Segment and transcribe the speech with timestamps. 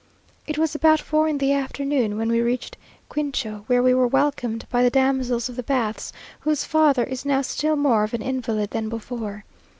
[0.47, 2.75] It was about four in the afternoon when we reached
[3.07, 7.43] Cuincho, where we were welcomed by the damsels of the baths, whose father is now
[7.43, 9.45] still more of an invalid than before.